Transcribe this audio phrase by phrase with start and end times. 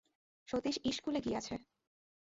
[0.47, 1.55] সতীশ ইস্কুলে গিয়াছে।